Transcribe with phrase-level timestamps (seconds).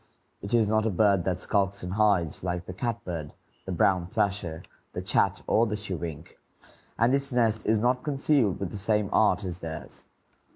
[0.41, 3.33] It is not a bird that skulks and hides, like the catbird,
[3.65, 6.39] the brown thrasher, the chat, or the chewink,
[6.97, 10.05] and its nest is not concealed with the same art as theirs.